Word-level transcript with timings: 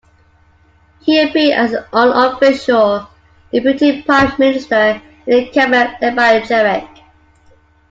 He 1.01 1.21
appeared 1.21 1.53
as 1.59 1.73
an 1.73 1.85
unofficial 1.93 3.07
deputy 3.53 4.01
Prime 4.01 4.33
Minister 4.39 4.99
in 5.27 5.43
the 5.43 5.49
cabinet 5.51 6.01
led 6.01 6.15
by 6.15 6.41
Chirac. 6.41 6.97